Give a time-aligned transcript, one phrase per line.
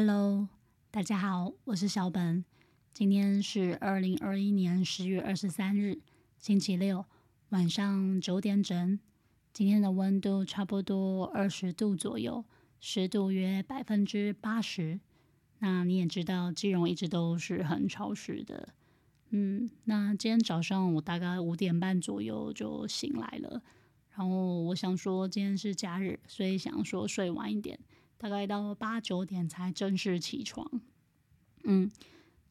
[0.00, 0.48] Hello，
[0.92, 2.44] 大家好，我是小本。
[2.94, 5.98] 今天是二零二一年十月二十三日，
[6.38, 7.04] 星期六
[7.48, 9.00] 晚上九点整。
[9.52, 12.44] 今天的温度差不多二十度左右，
[12.78, 15.00] 湿度约百分之八十。
[15.58, 18.68] 那你也知道，基隆一直都是很潮湿的。
[19.30, 23.60] 嗯，那今天早上我大概五点半左右就醒来了，
[24.10, 27.80] 然后我想说今天是假日，所以想说睡晚一点，
[28.18, 30.68] 大概到八九点才正式起床。
[31.64, 31.90] 嗯，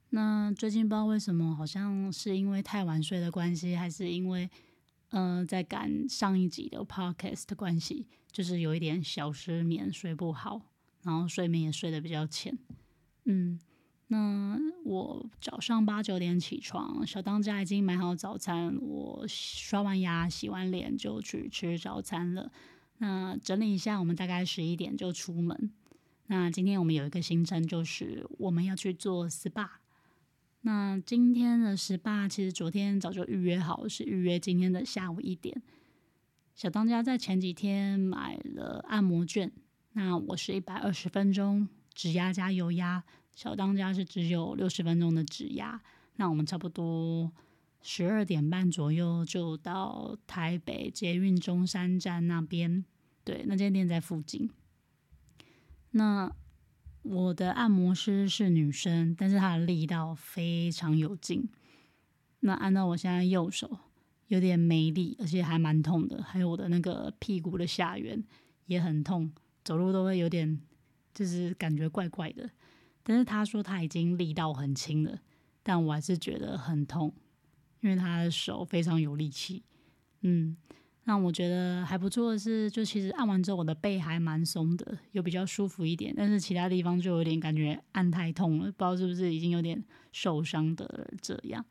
[0.09, 4.49] 那最近不知道为什么，好像是因为太晚睡的关系，还是因为
[5.11, 10.61] 嗯在赶上一集的 podcast 的关系，就是有一点小失眠，睡不好，
[11.03, 12.57] 然后睡眠也睡得比较浅。
[13.25, 13.59] 嗯。
[14.09, 22.49] 那我早上八九点起床，小当家已经买好早餐，我刷完牙、洗完脸就去吃早餐了。
[22.97, 25.71] 那整理一下，我们大概十一点就出门。
[26.27, 29.67] 那今天我们有一个行程，就是我们要去做 SPA。
[30.61, 35.61] 那今天的 SPA 其实昨天早就预约好，是预约今天的下午一点。
[36.55, 39.51] 小当家在前几天买了按摩券，
[39.93, 43.03] 那我是一百二十分钟，指压加油压。
[43.33, 45.79] 小当家是只有六十分钟的指压，
[46.15, 47.31] 那我们差不多
[47.81, 52.83] 十二点半左右就到台北捷运中山站那边。
[53.23, 54.49] 对，那间店在附近。
[55.91, 56.31] 那
[57.01, 61.47] 我的按摩师是女生，但是她的力道非常有劲。
[62.41, 63.79] 那按照我现在右手
[64.27, 68.23] 有点没力，而且还蛮痛的，还有我的那个屁股的下缘
[68.65, 69.31] 也很痛，
[69.63, 70.61] 走路都会有点
[71.13, 72.49] 就是感觉怪怪的。
[73.03, 75.19] 但是她说她已经力道很轻了，
[75.63, 77.13] 但我还是觉得很痛，
[77.81, 79.63] 因为他的手非常有力气。
[80.21, 80.57] 嗯，
[81.03, 86.13] 那我觉得还不错的是，就其实按完之后我的背还蛮松的，有比较舒服一点。
[86.15, 91.63] 但是其他地方就有点感觉按太痛了，不知道是不是已经有点受伤的这样。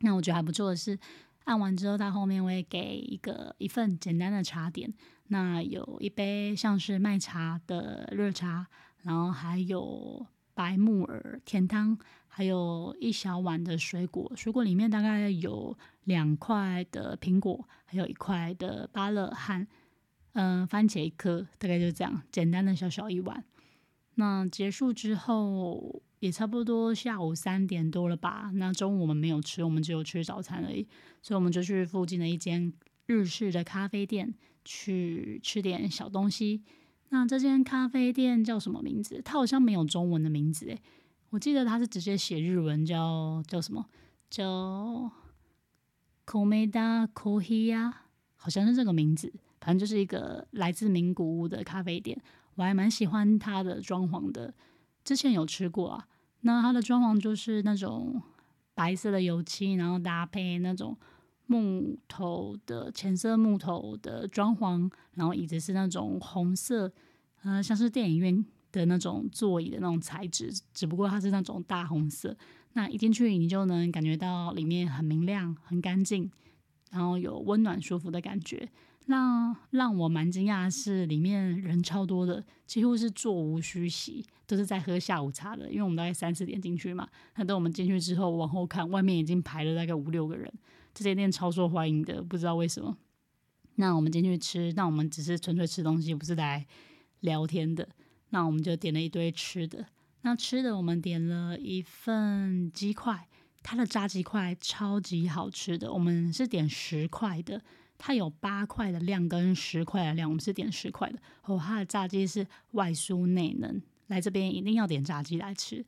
[0.00, 0.98] 那我觉得还不错的是，
[1.44, 4.92] 按完之后他后面会给一个一份简单的茶点，
[5.28, 8.66] 那有一杯像是麦茶的热茶，
[9.02, 10.26] 然后还有。
[10.54, 11.98] 白木耳甜汤，
[12.28, 19.66] 还有一小碗的水果，水果里面大概有两块的苹果，还有一块的芭乐和
[20.32, 23.44] 嗯番茄一颗，大概就这样简单的小小一碗。
[24.14, 28.50] 那结束之后也差不多下午三点多了吧。
[28.54, 30.86] 那中午我们没有吃，我们只有吃早餐而已，
[31.20, 32.72] 所以我们就去附近的一间
[33.06, 34.32] 日式的咖啡店
[34.64, 36.62] 去吃点小东西。
[37.10, 39.20] 那这间咖啡店叫什么名字？
[39.24, 40.82] 它好像没有中文的名字诶，
[41.30, 43.86] 我记得它是直接写日文，叫叫什么？
[44.28, 45.10] 叫
[46.26, 47.92] Komeda Kohiya，
[48.36, 49.32] 好像是这个名字。
[49.60, 52.20] 反正就是一个来自名古屋的咖啡店，
[52.56, 54.52] 我还蛮喜欢它的装潢的。
[55.04, 56.08] 之前有吃过啊，
[56.40, 58.20] 那它的装潢就是那种
[58.74, 60.96] 白色的油漆，然后搭配那种。
[61.46, 66.92] 木头的浅色木头的装潢，然后椅子是那种红色，
[67.42, 72.36] 呃，像是电影院的那种座椅的那种材质，只不过它是那种大红色。
[72.72, 76.30] 那一进去，你就能感觉到里面很明亮、很干净，
[76.90, 78.68] 然后有温暖舒服的感觉。
[79.06, 85.70] 那让我蛮惊讶的是，里面人超多的，几乎是座无虚席，都是在喝下午茶的。
[85.70, 87.06] 因为我们大概三四点进去嘛，
[87.36, 90.50] 那等我们进去之后，往后看，外面已经排了大概五六个人。
[90.94, 92.96] 这间店超受欢迎的，不知道为什么。
[93.74, 96.64] 那我们进去吃，那我们只是纯粹吃东西，不是来
[97.20, 97.88] 聊天的。
[98.30, 99.84] 那我们就点了一堆吃的。
[100.22, 103.28] 那吃的我们点了一份鸡块，
[103.62, 105.92] 它的炸鸡块超级好吃的。
[105.92, 107.60] 我们是点十块的，
[107.98, 111.18] 它有八块的量跟十块的量，我们是点十块的。
[111.42, 115.84] 哦，它的炸鸡是外酥内嫩，来这边一定要点炸鸡来吃。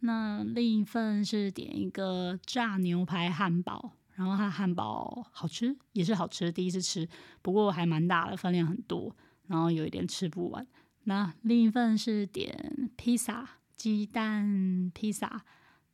[0.00, 3.92] 那另一份是点一个炸牛排汉堡。
[4.18, 7.08] 然后它汉堡好吃，也是好吃，第一次吃，
[7.40, 9.14] 不过还蛮大的，分量很多，
[9.46, 10.66] 然后有一点吃不完。
[11.04, 15.44] 那另一份是点披萨，鸡蛋披萨，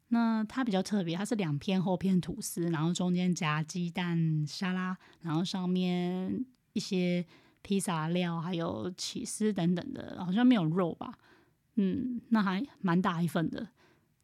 [0.08, 7.22] 那它比较特别，它是两片厚片吐司，然后中间夹鸡蛋沙拉，然后上面一些
[7.60, 11.12] 披萨料，还有起司等等的，好像没有肉吧？
[11.74, 13.68] 嗯，那还蛮大一份的，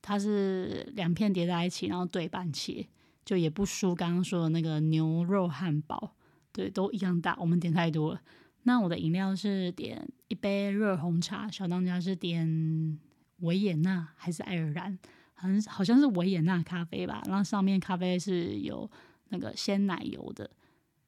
[0.00, 2.88] 它是两片叠在一起，然后对半切。
[3.24, 6.14] 就也不输刚刚说的那个牛肉汉堡，
[6.52, 7.36] 对，都一样大。
[7.40, 8.20] 我们点太多了。
[8.64, 12.98] 那我的饮料是点一杯热红茶，小当家是点
[13.38, 14.98] 维也纳还是爱尔兰？
[15.34, 17.22] 很好像是维也纳咖啡吧。
[17.26, 18.90] 然后上面咖啡是有
[19.28, 20.50] 那个鲜奶油的，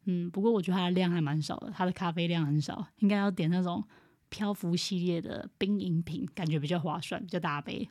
[0.07, 3.85] 嗯，不过我觉得它的量还蛮少的，它的咖啡量很少，应该要点那种
[4.31, 7.87] 漂浮系列的冰饮品，感觉比较划算，比较大杯。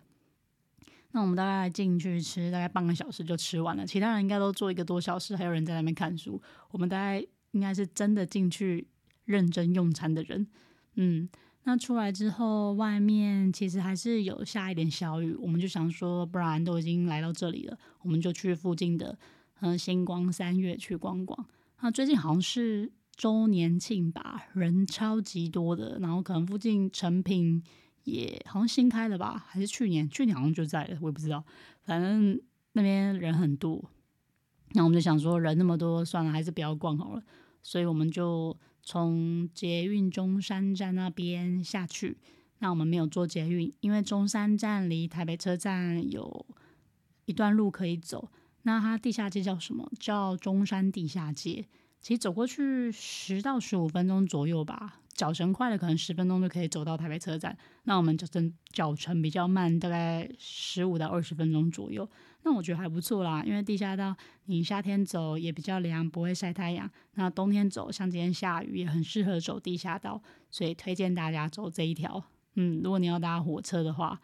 [1.14, 3.86] 那我们大概进去吃，大概半个小时就吃完了。
[3.86, 6.42] 其他人应该都坐一个多小时，还有人在那边看书。
[6.70, 7.20] 我们大概
[7.52, 8.88] 应该是真的进去
[9.26, 10.48] 认真用餐的人。
[10.96, 11.28] 嗯，
[11.64, 15.36] 那出来之后，外面其实还是有下一点小雨。
[15.36, 19.18] 我们就想说，不然都已经来到这里了，我们就去附近的
[19.60, 21.46] 嗯星光三月去逛逛。
[21.82, 26.00] 那最近好像是周年庆吧，人超级多的。
[26.00, 27.62] 然后可能附近成品。
[28.04, 30.10] 也好像新开的吧，还是去年？
[30.10, 31.44] 去年好像就在了，我也不知道。
[31.84, 32.40] 反正
[32.74, 33.84] 那边人很多，
[34.74, 37.24] 那我们就想说人那么多，算了，还是不要逛好了。
[37.64, 42.18] 所以我们就从捷运中山站那边下去。
[42.60, 46.46] 那我们没有坐捷运，因为中山站离台北车站有
[47.26, 48.32] 一段路可以走。
[48.64, 49.92] 那它地下街叫什么？
[50.00, 51.66] 叫中山地下街。
[52.00, 55.02] 其实走过去十到十五分钟左右吧。
[55.22, 57.56] 脚程快的，可能十分钟就可以走到台北车站。
[57.84, 62.10] 那我们脚程脚程比较慢，大概十五到二十分钟左右。
[62.42, 64.16] 那我觉得还不错啦，因为地下道
[64.46, 66.90] 你夏天走也比较凉，不会晒太阳。
[67.14, 70.20] 那冬天走，像今天下雨，也很适合走地下道，
[70.50, 72.24] 所以推荐大家走这一条。
[72.56, 74.20] 嗯，如果你要搭火车的话，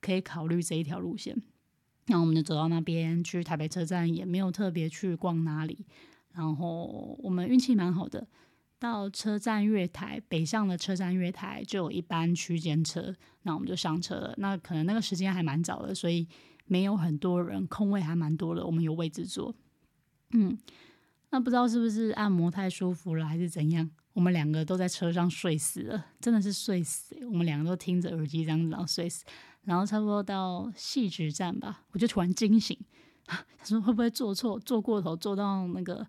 [0.00, 1.36] 可以考虑这一条路线。
[2.06, 5.84] 那我们就走到那边去台北车站，也没有特别去逛哪里。
[6.32, 8.26] 然后我们运气蛮好的。
[8.78, 14.34] 到车站月台北上的车站月台就有一班区间车，那我们就上车了。
[14.36, 16.26] 那可能那个时间还蛮早的，所以
[16.66, 19.54] 没有很多人，空位还蛮多的，我们有位置坐。
[20.30, 20.56] 嗯，
[21.30, 23.90] 那不知道是不是按摩太舒服了，还是怎样？
[24.12, 27.16] 我们两个都在车上睡死了，真的是睡死。
[27.26, 29.24] 我们两个都听着耳机这样子然后睡死，
[29.62, 32.78] 然后差不多到戏剧站吧，我就突然惊醒，
[33.26, 36.06] 他说会不会坐错，坐过头，坐到那个。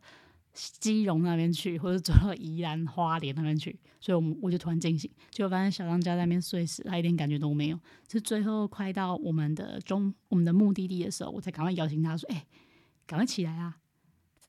[0.79, 7.79] 基隆那边去，或者走到宜兰花莲那边去，所以，我们我就突然惊醒，结果发现小当家那边睡死，他一点感觉都没有。
[8.11, 12.45] 是最后快到我们的中我们的目的地的时候，我才赶快摇醒他说：“哎，
[13.05, 13.77] 赶快起来啊！”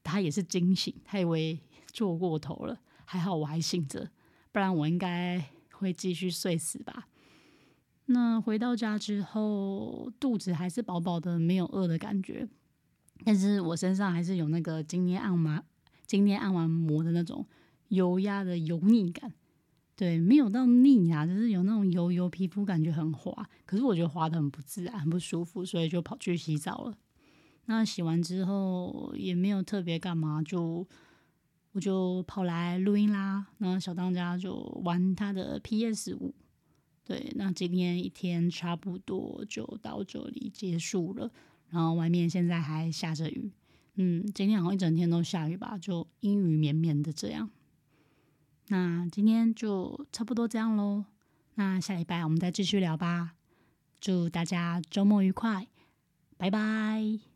[0.03, 1.61] 他也是惊醒，他以为
[1.93, 4.11] 坐过头了，还好我还醒着，
[4.51, 7.07] 不然我应该会继续睡死吧。
[8.07, 12.49] 那回到家之后，肚子还是饱饱的，没有饿的感觉，
[13.25, 15.63] 但是我身上还是有那个今天按摩。
[16.11, 17.47] 今天按完摩的那种
[17.87, 19.33] 油压的油腻感，
[19.95, 26.99] 对，没有到腻啊，就是有那种油油皮肤感觉很滑，可是我觉得滑的很不自然，很不舒服，所以就跑去洗澡了。
[27.67, 30.85] 那洗完之后也没有特别干嘛，就
[31.71, 33.47] 我就跑来录音啦。
[33.59, 36.35] 那小当家就玩他的 PS 五，
[37.05, 41.31] 对，那今天一天差不多就到这里结束了。
[41.69, 43.53] 然后外面现在还下着雨。
[44.03, 47.51] 嗯，今天好像一整天都下雨吧，就阴雨绵绵的这样。
[48.69, 51.05] 那今天就差不多这样喽。
[51.57, 53.35] 那下礼拜我们再继续聊吧。
[54.01, 55.67] 祝大家周末愉快，
[56.39, 57.30] 拜拜。